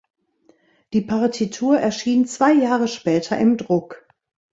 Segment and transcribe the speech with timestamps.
[0.93, 4.07] Die Partitur erschien zwei Jahre später im Druck.